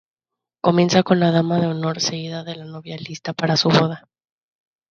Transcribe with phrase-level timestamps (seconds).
[0.63, 4.09] Comienza con la dama de honor seguida de la novia lista para su boda.